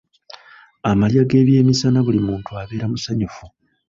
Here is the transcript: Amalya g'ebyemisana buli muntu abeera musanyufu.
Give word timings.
Amalya 0.89 1.21
g'ebyemisana 1.29 1.99
buli 2.05 2.19
muntu 2.27 2.49
abeera 2.61 2.85
musanyufu. 2.91 3.43